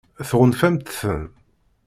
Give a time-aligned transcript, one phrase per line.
[0.29, 1.21] Tɣunfamt-ten?